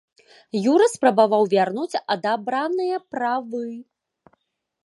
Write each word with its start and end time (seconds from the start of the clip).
Юрый 0.71 0.89
спрабаваў 0.93 1.43
вярнуць 1.53 1.99
адабраныя 2.15 2.97
правы. 3.13 3.65